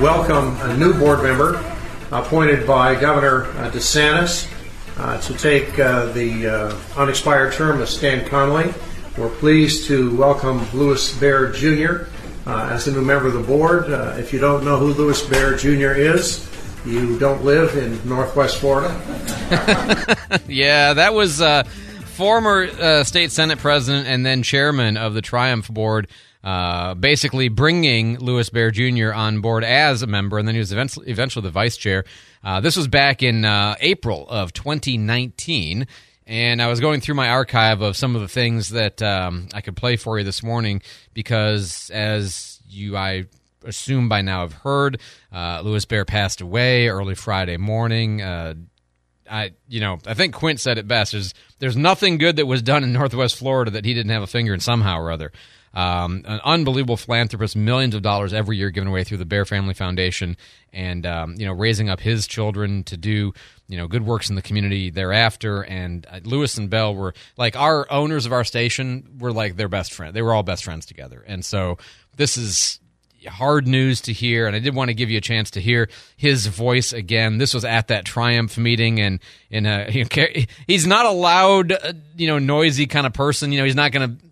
[0.00, 1.62] welcome a new board member
[2.10, 4.50] appointed by Governor uh, DeSantis
[4.98, 8.74] uh, to take uh, the unexpired term of Stan Connally.
[9.16, 12.06] We're pleased to welcome Lewis Bear Jr.
[12.46, 13.86] As a new member of the board.
[14.18, 15.92] If you don't know who Lewis Bear Jr.
[15.92, 16.48] is,
[16.84, 18.88] you don't live in Northwest Florida.
[20.48, 21.62] yeah, that was uh,
[22.16, 26.08] former uh, state senate president and then chairman of the Triumph board.
[26.44, 29.14] Uh, basically, bringing Lewis Bear Jr.
[29.14, 32.04] on board as a member, and then he was eventually, eventually the vice chair.
[32.44, 35.86] Uh, this was back in uh, April of 2019,
[36.26, 39.62] and I was going through my archive of some of the things that um, I
[39.62, 40.82] could play for you this morning
[41.14, 43.24] because, as you, I
[43.64, 45.00] assume by now have heard,
[45.32, 48.20] uh, Lewis Bear passed away early Friday morning.
[48.20, 48.54] Uh,
[49.30, 51.12] I, you know, I think Quint said it best.
[51.12, 54.26] There's, there's nothing good that was done in Northwest Florida that he didn't have a
[54.26, 55.32] finger in somehow or other.
[55.74, 59.74] Um, an unbelievable philanthropist, millions of dollars every year given away through the Bear Family
[59.74, 60.36] Foundation,
[60.72, 63.34] and um, you know raising up his children to do
[63.66, 65.62] you know good works in the community thereafter.
[65.62, 69.68] And uh, Lewis and Bell were like our owners of our station were like their
[69.68, 70.14] best friend.
[70.14, 71.78] They were all best friends together, and so
[72.16, 72.78] this is
[73.26, 75.88] hard news to hear and i did want to give you a chance to hear
[76.14, 80.86] his voice again this was at that triumph meeting and in a you know, he's
[80.86, 84.10] not a loud uh, you know noisy kind of person you know he's not going
[84.10, 84.24] to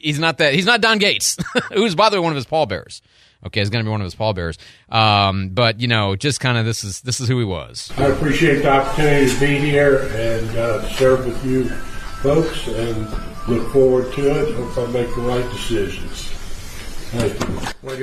[0.00, 0.54] he's not that.
[0.54, 3.02] He's not Don Gaetz, who's by the way one of his pallbearers.
[3.46, 4.58] Okay, he's going to be one of his pallbearers.
[4.88, 7.92] Um, but you know, just kind of this is this is who he was.
[7.96, 11.70] I appreciate the opportunity to be here and uh, serve with you
[12.22, 13.08] folks, and
[13.48, 14.54] look forward to it.
[14.54, 16.28] Hope I make the right decisions.
[17.10, 17.54] Thank you.
[17.82, 17.96] Well,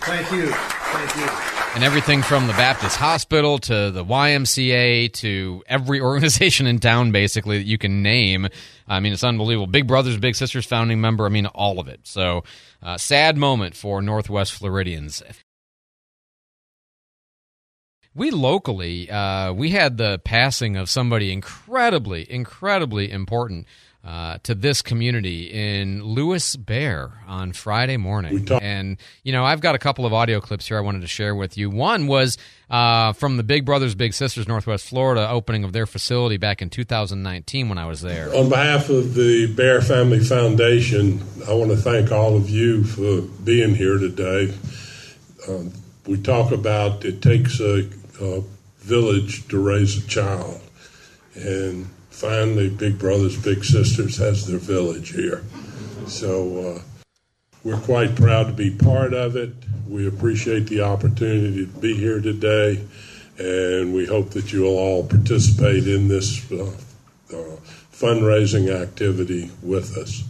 [0.00, 0.48] thank you.
[0.48, 1.59] Thank you.
[1.72, 7.58] And everything from the Baptist Hospital to the YMCA to every organization in town, basically,
[7.58, 8.48] that you can name.
[8.88, 9.68] I mean, it's unbelievable.
[9.68, 11.26] Big Brothers, Big Sisters founding member.
[11.26, 12.00] I mean, all of it.
[12.02, 12.42] So,
[12.82, 15.22] uh, sad moment for Northwest Floridians.
[18.16, 23.68] We locally, uh, we had the passing of somebody incredibly, incredibly important
[24.02, 28.46] uh, to this community in Lewis Bear on Friday morning.
[28.46, 31.06] Talk- and, you know, I've got a couple of audio clips here I wanted to
[31.06, 31.68] share with you.
[31.68, 32.38] One was
[32.70, 36.70] uh, from the Big Brothers Big Sisters Northwest Florida opening of their facility back in
[36.70, 38.34] 2019 when I was there.
[38.34, 43.20] On behalf of the Bear Family Foundation, I want to thank all of you for
[43.44, 44.54] being here today.
[45.46, 45.72] Um,
[46.06, 47.88] we talk about it takes a,
[48.20, 48.42] a
[48.78, 50.60] village to raise a child.
[51.34, 55.42] And finally, Big Brothers Big Sisters has their village here.
[56.06, 56.82] So uh,
[57.64, 59.52] we're quite proud to be part of it.
[59.88, 62.84] We appreciate the opportunity to be here today,
[63.38, 66.64] and we hope that you'll all participate in this uh,
[67.32, 67.56] uh,
[67.92, 70.22] fundraising activity with us.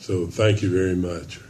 [0.00, 1.40] So thank you very much.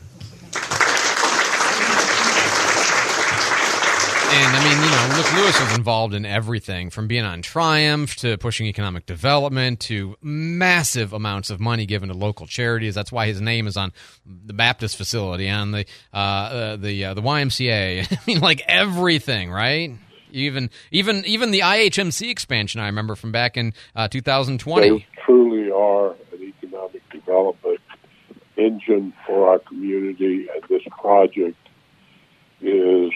[4.36, 8.16] And I mean, you know, look, Lewis was involved in everything from being on Triumph
[8.16, 12.96] to pushing economic development to massive amounts of money given to local charities.
[12.96, 13.92] That's why his name is on
[14.26, 18.12] the Baptist facility, on the uh, uh, the uh, the YMCA.
[18.12, 19.92] I mean, like everything, right?
[20.32, 22.80] Even even even the IHMC expansion.
[22.80, 24.88] I remember from back in uh, 2020.
[24.88, 27.80] They truly are an economic development
[28.56, 31.56] engine for our community, and this project
[32.60, 33.12] is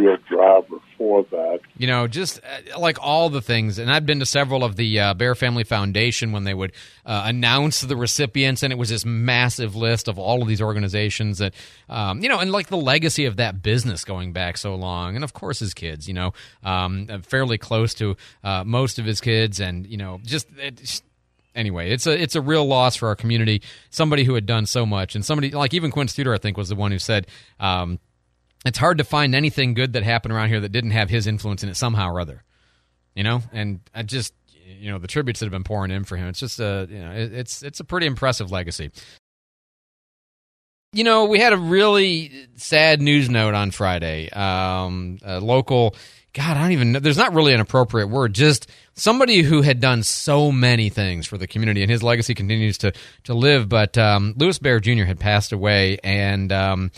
[0.00, 1.60] real driver for that.
[1.76, 5.00] You know, just uh, like all the things, and I've been to several of the
[5.00, 6.72] uh, Bear Family Foundation when they would
[7.04, 11.38] uh, announce the recipients, and it was this massive list of all of these organizations
[11.38, 11.54] that,
[11.88, 15.24] um, you know, and like the legacy of that business going back so long, and
[15.24, 16.32] of course his kids, you know,
[16.62, 20.48] um, fairly close to uh, most of his kids, and you know, just.
[20.58, 21.02] It,
[21.54, 23.62] anyway, it's a it's a real loss for our community.
[23.90, 26.68] Somebody who had done so much, and somebody like even Quint Studer, I think, was
[26.68, 27.26] the one who said.
[27.58, 27.98] Um,
[28.64, 31.62] it's hard to find anything good that happened around here that didn't have his influence
[31.62, 32.44] in it somehow or other,
[33.14, 33.42] you know.
[33.52, 34.34] And I just,
[34.66, 36.28] you know, the tributes that have been pouring in for him.
[36.28, 38.90] It's just a, you know, it's it's a pretty impressive legacy.
[40.92, 44.28] You know, we had a really sad news note on Friday.
[44.30, 45.94] Um, a local
[46.32, 47.00] God, I don't even know.
[47.00, 48.34] There's not really an appropriate word.
[48.34, 52.78] Just somebody who had done so many things for the community, and his legacy continues
[52.78, 52.92] to
[53.24, 53.68] to live.
[53.68, 55.04] But um, Lewis Bear Jr.
[55.04, 56.90] had passed away, and um,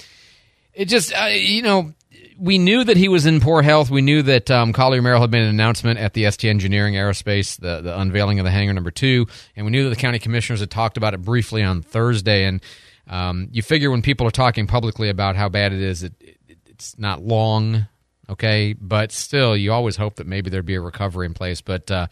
[0.74, 1.92] it just uh, you know
[2.38, 3.90] we knew that he was in poor health.
[3.90, 7.58] We knew that um, Collier Merrill had made an announcement at the ST Engineering Aerospace,
[7.60, 10.60] the, the unveiling of the hangar number two, and we knew that the county commissioners
[10.60, 12.44] had talked about it briefly on Thursday.
[12.44, 12.62] And
[13.06, 16.58] um, you figure when people are talking publicly about how bad it is, it, it,
[16.66, 17.86] it's not long
[18.32, 21.60] Okay, but still, you always hope that maybe there'd be a recovery in place.
[21.60, 22.06] But uh,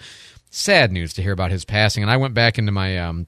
[0.51, 2.03] sad news to hear about his passing.
[2.03, 3.27] And I went back into my um,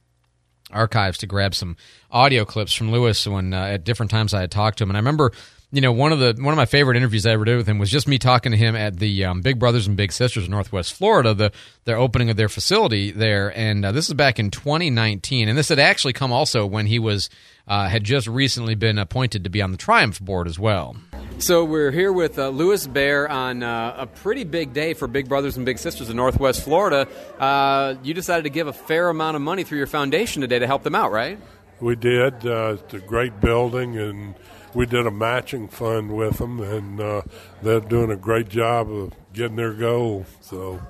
[0.73, 1.77] archives to grab some
[2.11, 4.91] audio clips from Lewis when uh, at different times I had talked to him.
[4.91, 5.33] And I remember
[5.75, 7.79] you know, one of the one of my favorite interviews I ever did with him
[7.79, 10.51] was just me talking to him at the um, Big Brothers and Big Sisters of
[10.51, 11.51] Northwest Florida, the
[11.87, 15.71] their opening of their facility there, and uh, this is back in 2019, and this
[15.71, 17.31] had actually come also when he was
[17.67, 20.95] uh, had just recently been appointed to be on the Triumph board as well.
[21.43, 25.29] So we're here with uh, Lewis Bear on uh, a pretty big day for Big
[25.29, 27.09] Brothers and Big Sisters in Northwest Florida.
[27.37, 30.69] Uh, you decided to give a fair amount of money through your foundation today to
[30.69, 31.41] help them out, right?
[31.81, 32.47] We did.
[32.47, 34.37] Uh, it's a great building, and
[34.73, 37.23] we did a matching fund with them, and uh,
[37.61, 40.27] they're doing a great job of getting their goal.
[40.41, 40.81] So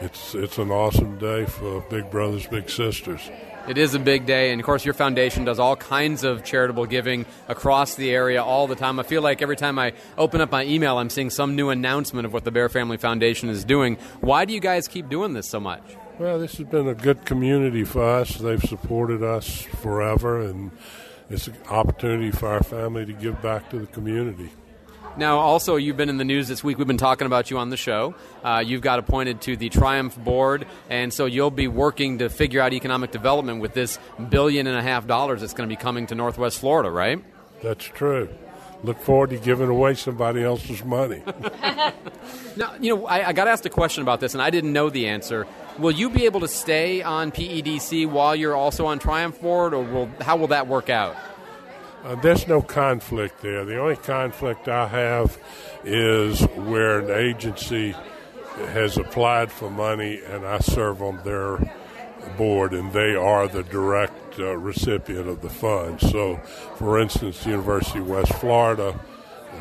[0.00, 3.30] it's it's an awesome day for Big Brothers Big Sisters.
[3.68, 6.86] It is a big day, and of course, your foundation does all kinds of charitable
[6.86, 8.98] giving across the area all the time.
[8.98, 12.26] I feel like every time I open up my email, I'm seeing some new announcement
[12.26, 13.98] of what the Bear Family Foundation is doing.
[14.20, 15.82] Why do you guys keep doing this so much?
[16.18, 18.34] Well, this has been a good community for us.
[18.34, 20.72] They've supported us forever, and
[21.30, 24.50] it's an opportunity for our family to give back to the community.
[25.16, 26.78] Now, also, you've been in the news this week.
[26.78, 28.14] We've been talking about you on the show.
[28.42, 32.62] Uh, you've got appointed to the Triumph board, and so you'll be working to figure
[32.62, 33.98] out economic development with this
[34.30, 37.22] billion and a half dollars that's going to be coming to Northwest Florida, right?
[37.62, 38.30] That's true.
[38.84, 41.22] Look forward to giving away somebody else's money.
[42.56, 44.88] now, you know, I, I got asked a question about this, and I didn't know
[44.88, 45.46] the answer.
[45.78, 49.84] Will you be able to stay on PEDC while you're also on Triumph board, or
[49.84, 51.16] will, how will that work out?
[52.04, 53.64] Uh, there's no conflict there.
[53.64, 55.38] The only conflict I have
[55.84, 57.94] is where an agency
[58.56, 61.58] has applied for money and I serve on their
[62.36, 66.10] board and they are the direct uh, recipient of the funds.
[66.10, 66.38] So,
[66.76, 68.98] for instance, University of West Florida,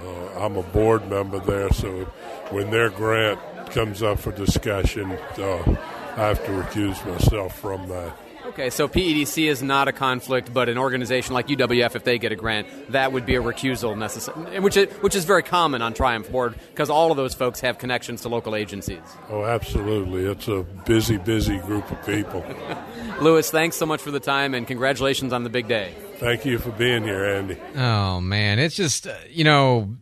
[0.03, 2.05] uh, I'm a board member there, so
[2.49, 5.77] when their grant comes up for discussion, uh,
[6.15, 8.17] I have to recuse myself from that.
[8.51, 12.33] Okay, so PEDC is not a conflict, but an organization like UWF, if they get
[12.33, 15.93] a grant, that would be a recusal necessary, which is, which is very common on
[15.93, 18.99] Triumph Board because all of those folks have connections to local agencies.
[19.29, 20.25] Oh, absolutely.
[20.25, 22.43] It's a busy, busy group of people.
[23.21, 25.93] Lewis, thanks so much for the time and congratulations on the big day.
[26.17, 27.57] Thank you for being here, Andy.
[27.77, 28.59] Oh, man.
[28.59, 29.95] It's just, uh, you know,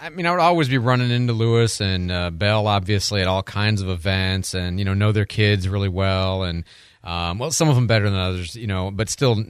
[0.00, 3.42] I mean, I would always be running into Lewis and uh, Belle, obviously, at all
[3.42, 6.64] kinds of events, and you know, know their kids really well, and
[7.02, 9.42] um, well, some of them better than others, you know, but still,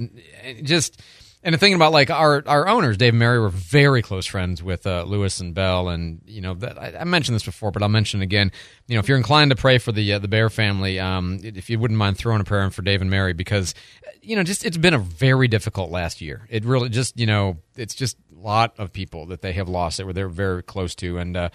[0.62, 1.00] just
[1.43, 4.62] and the thing about like our our owners, Dave and Mary, were very close friends
[4.62, 7.82] with uh, Lewis and Bell, and you know that I, I, mentioned this before, but
[7.82, 8.52] I'll mention it again.
[8.87, 11.70] You know, if you're inclined to pray for the uh, the Bear family, um, if
[11.70, 13.75] you wouldn't mind throwing a prayer in for Dave and Mary, because
[14.20, 16.47] you know, just it's been a very difficult last year.
[16.50, 19.97] It really just you know, it's just a lot of people that they have lost
[19.97, 21.37] that were they're very close to, and.
[21.37, 21.49] Uh,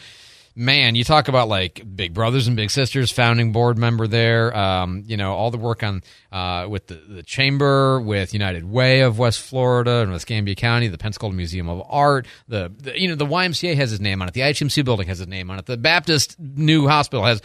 [0.56, 4.56] man, you talk about like Big Brothers and Big Sisters, founding board member there.
[4.56, 9.02] Um, you know, all the work on uh, with the, the chamber, with United Way
[9.02, 12.28] of West Florida and Escambia County, the Pensacola Museum of Art.
[12.48, 14.34] The, the you know the YMCA has his name on it.
[14.34, 15.66] The IHMC building has his name on it.
[15.66, 17.42] The Baptist New Hospital has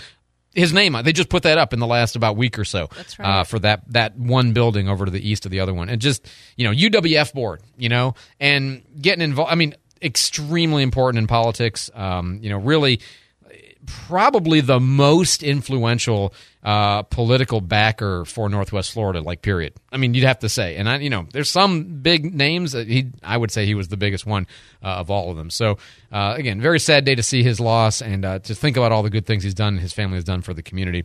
[0.54, 1.00] his name on.
[1.00, 1.04] It.
[1.04, 2.88] They just put that up in the last about week or so.
[2.96, 3.40] That's right.
[3.40, 6.00] Uh, for that that one building over to the east of the other one, and
[6.00, 6.26] just
[6.56, 9.52] you know UWF board, you know, and getting involved.
[9.52, 11.90] I mean, extremely important in politics.
[11.94, 13.00] Um, you know, really
[13.86, 19.72] probably the most influential uh, political backer for Northwest Florida, like period.
[19.90, 22.72] I mean, you'd have to say, and I, you know, there's some big names.
[22.72, 24.46] That he, I would say, he was the biggest one
[24.82, 25.50] uh, of all of them.
[25.50, 25.78] So,
[26.12, 29.02] uh, again, very sad day to see his loss, and uh, to think about all
[29.02, 31.02] the good things he's done, his family has done for the community.